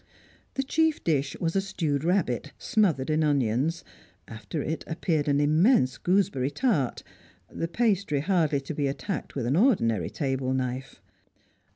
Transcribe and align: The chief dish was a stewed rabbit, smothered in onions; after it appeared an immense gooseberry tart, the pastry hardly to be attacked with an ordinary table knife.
The 0.55 0.63
chief 0.63 1.03
dish 1.03 1.37
was 1.39 1.55
a 1.55 1.61
stewed 1.61 2.03
rabbit, 2.03 2.53
smothered 2.57 3.11
in 3.11 3.23
onions; 3.23 3.83
after 4.27 4.63
it 4.63 4.83
appeared 4.87 5.27
an 5.27 5.39
immense 5.39 5.99
gooseberry 5.99 6.49
tart, 6.49 7.03
the 7.51 7.67
pastry 7.67 8.21
hardly 8.21 8.61
to 8.61 8.73
be 8.73 8.87
attacked 8.87 9.35
with 9.35 9.45
an 9.45 9.55
ordinary 9.55 10.09
table 10.09 10.55
knife. 10.55 10.99